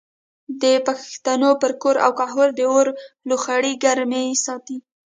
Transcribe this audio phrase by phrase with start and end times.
[0.61, 2.87] د پښتنو پر کور او کهول د اور
[3.29, 4.77] لوخړې ګرمې ساتي.